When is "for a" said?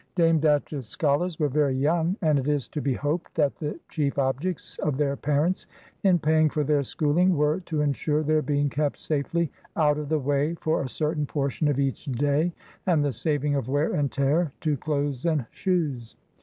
10.55-10.89